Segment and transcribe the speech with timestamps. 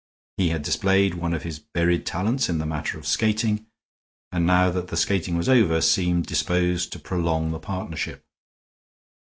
[0.37, 3.67] He had displayed one of his buried talents in the matter of skating,
[4.31, 8.25] and now that the skating was over seemed disposed to prolong the partnership.